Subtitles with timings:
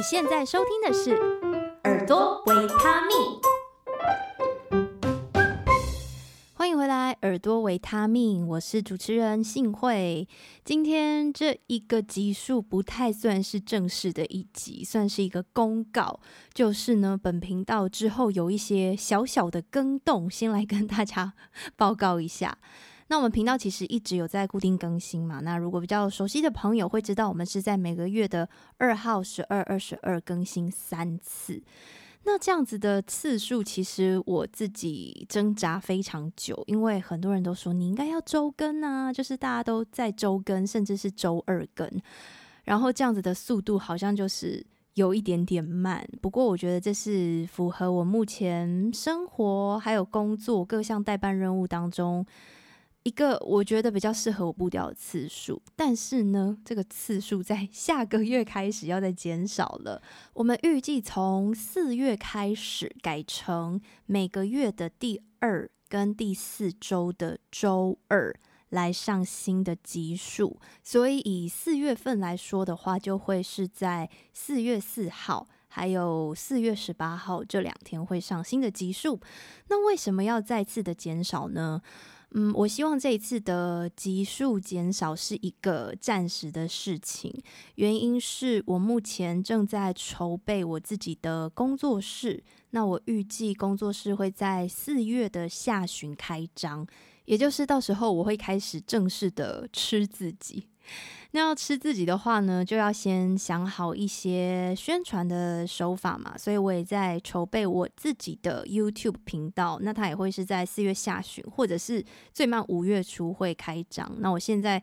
[0.00, 1.10] 你现在收听的是
[1.84, 3.18] 《耳朵维他命》，
[6.54, 10.26] 欢迎回来，《耳朵维他命》，我是主持人幸慧。
[10.64, 16.18] 今天这一个集数不太算是正式的一集，算是一个公告，
[16.54, 21.34] 就是呢，本频道之后有一些小小的更动，先来跟大家
[21.76, 22.56] 报告一下。
[23.10, 25.40] 那我们频道其实一直有在固定更新嘛。
[25.40, 31.60] 那如果比较熟悉的朋友会知道，我们是在每个月的二号、十二、二十二更新三次。
[32.22, 41.90] 那这样子的次数，其实我自己挣扎非常久，因为很多人都说你应该要周更啊，就是大家都在周更，甚至是周二更。
[42.62, 46.08] 然后这样子的速度好像就是有一点点慢。
[46.22, 52.24] 不过我觉得这是符合我目前生活还有工作各项代办任务当中。
[53.02, 60.02] 一个我觉得比较适合我步调的次数，但是呢，这个次数在下个月开始要再减少了。
[60.34, 68.34] 我们预计从四月开始改成每个月的第二跟第四周的周二
[68.68, 79.18] 来上新的集数，所以以四月份来说的话，就会是在四月四号还有四月十八号这两天会上新的集数。
[79.68, 81.80] 那为什么要再次的减少呢？
[82.32, 87.34] 嗯，我希望这一次的集数减少是一个暂时的事情，
[87.74, 96.86] 原因是我目前正在筹备我自己的工作室，那我预计工作室会在四月的下旬开张，
[97.24, 100.69] 也就是到时候我会开始正式的吃自己。
[101.32, 109.78] 那要吃自己的话呢，就要先想好一些宣传的手法嘛，所以我也在筹备我自己的 YouTube 频道。
[109.80, 114.10] 那它也会是在四月下旬，或者是最慢五月初会开张。
[114.18, 114.82] 那我现在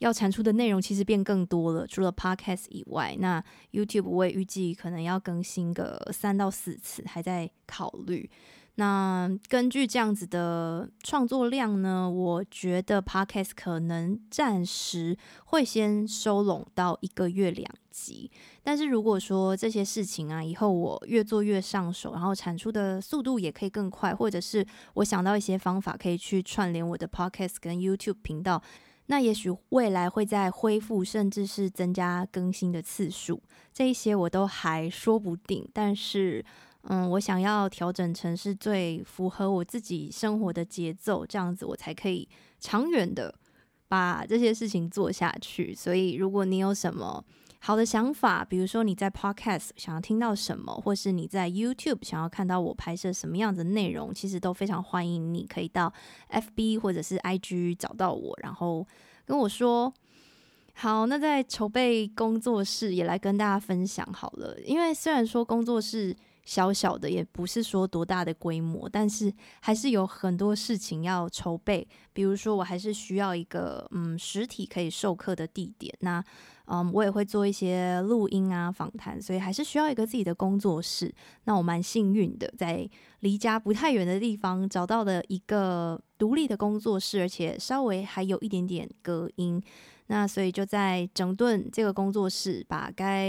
[0.00, 8.28] 要产出的内容其实变更多了，除了 Podcast 以外，那 YouTube 我也预计可能要更新个三到四次，还在考虑。
[8.78, 15.16] 那根据这样子的创作量呢，我觉得 Podcast 可能暂时
[15.46, 18.30] 会先收拢到一个月两集。
[18.62, 28.62] 但是如果说这些事情啊，以后我越做越上手，然后产出的速度也可以更快，或者是我想到一些方法可以去串联我的 Podcast 跟 YouTube 频道，
[29.06, 35.66] 那也许未来会再恢复，甚至是增加更新的次数，这一些我都还说不定。
[35.72, 36.44] 但是。
[36.88, 42.28] 嗯，我想要调整成是最符合我自己生活的节奏，这样子我才可以
[42.60, 43.34] 长远的
[43.88, 45.74] 把这些事情做下去。
[45.74, 47.24] 所以，如果你有什么
[47.58, 55.92] 好的想法，比如说你在 Podcast 想要听到什么，或是你在 YouTube 想要看到我拍摄什么样的内容，其实都非常欢迎你可以到
[56.30, 58.86] FB 或者是 IG 找到我，然后
[59.24, 59.92] 跟我说。
[60.74, 66.14] 好，那在筹备工作室也来跟大家分享好了，因为虽然说工作室。
[66.46, 69.30] 小小的也不是说多大的规模，但是
[69.60, 71.86] 还是有很多事情要筹备。
[72.14, 75.94] 比如说，我还是需要一个嗯实体可以授课的地点。
[76.00, 76.24] 那
[76.66, 81.12] 嗯，我也会做一些录音啊、访谈，所以还是需要一个自己的工作室。
[81.44, 82.88] 那我蛮幸运的，在
[83.20, 89.62] 离家不太远的地方找到了一个独立的工作室，而且稍微还有一点点隔音。
[90.08, 93.28] 那所以就在整顿这个工作室，把该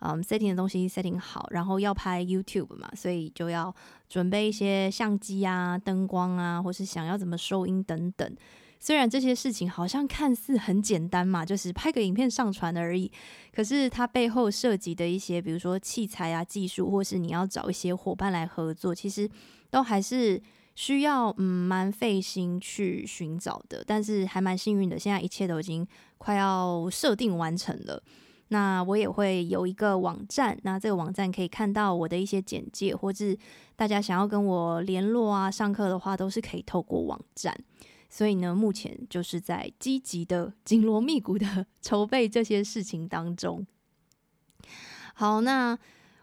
[0.00, 3.74] 嗯，setting 的东西 setting 好，然后要拍 YouTube 嘛，所以就要
[4.08, 8.36] 准备一些相机啊、灯光啊，或是想要怎么收音等等。
[8.82, 13.08] 虽然这些事情好像看似很简单嘛，就是拍个影片上传而已，
[13.54, 19.30] 可是它背后涉及的一些，比如说器材啊、技术，或是你要找一些伙伴来合作，其实
[19.70, 20.42] 都还是
[20.74, 23.84] 需要嗯蛮费心去寻找的。
[23.86, 25.86] 但是还蛮幸运的，现在一切都已经
[26.18, 28.02] 快要设定完成了。
[28.48, 33.38] 那我也会有一个网站，那这个网站可以看到我的一些简介，或是
[33.76, 37.56] 大家想要跟我联络啊、上课的话，都是可以透过网站。
[38.14, 43.66] 所以呢，目前就是在积极的紧锣密鼓的 筹备这些事情当中。
[45.14, 45.78] 好，那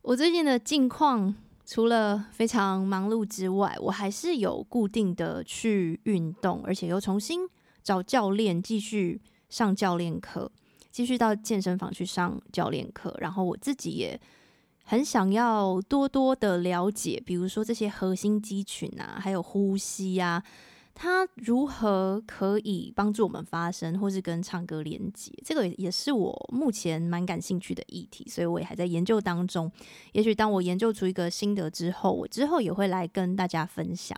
[0.00, 1.34] 我最近的近况，
[1.66, 7.46] 除了非常忙碌之外，我还是有固定的去运动，而且又重新
[7.82, 9.20] 找教练继续
[9.50, 10.50] 上教练课。
[10.90, 14.18] 继续到健身房去上教练课，然后我自己也
[14.84, 20.42] 很想要多多的了解，比如说这些核心肌群啊，还有呼吸啊，
[20.94, 29.70] 它如何可以帮助我们发声，或是跟唱歌连接，这个也是我目前蛮感兴趣的议题，所以我也还在研究当中。
[30.12, 34.16] 也许当我研究出一个心得之后，我之后也会来跟大家分享。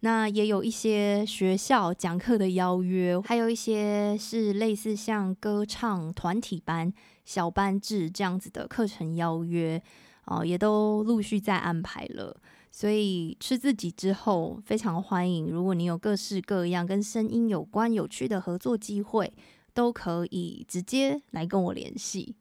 [0.00, 6.92] 那也有一些学校讲课的邀约，还有一些是类似像歌唱团体班，
[7.24, 9.82] 小班制这样子的课程邀约，
[10.26, 12.40] 哦、也都陆续在安排了。
[12.76, 15.46] 所以吃自己之后，非常欢迎。
[15.46, 19.32] 如果你有各式各样跟声音有关有趣的合作机会，
[19.72, 22.36] 都可以直接来跟我联系。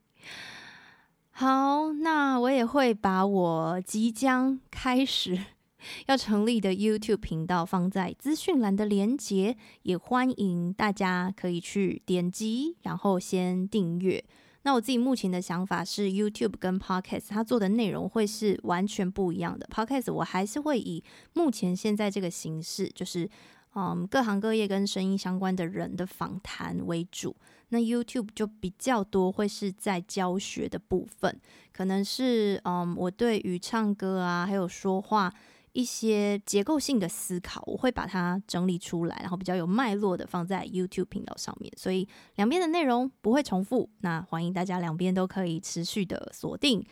[1.31, 5.39] 好，那我也会把我即将开始
[6.07, 14.21] 要成立的 YouTube 频道放在资讯栏的连结，也欢迎大家可以去点击，然后先订阅。
[14.65, 19.69] 那我自己目前的想法是，YouTube 跟 Podcast 它做的内容会是完全不一样的。
[19.71, 21.03] Podcast 我还是会以
[21.33, 23.29] 目前现在这个形式，就是
[23.75, 27.35] 嗯各行各业跟声音相关的人的访谈为主。
[27.69, 31.39] 那 YouTube 就比较多会是在教学的部分，
[31.71, 35.31] 可能是嗯我对于唱歌啊还有说话。
[35.75, 43.89] 一些结构性的思考，我会把它整理出来，然后比较有脉络的放在 YouTube 频道上面，所以两边的内容不会重复。
[43.99, 46.85] 那欢迎大家两边都可以持续的锁定。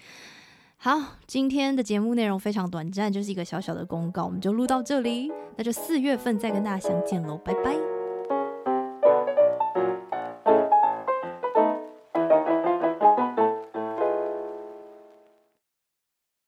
[0.76, 7.93] 好，今天的节目内容非常短暂，就是一个小小的公告，我们就录到这里，那就四月份再跟大家相见喽，拜拜。